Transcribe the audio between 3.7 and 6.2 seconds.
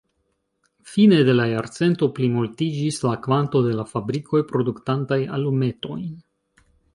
la fabrikoj produktantaj alumetojn.